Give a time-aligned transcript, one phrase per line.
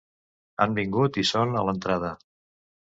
[0.65, 2.15] Han vingut i són a l'entrada.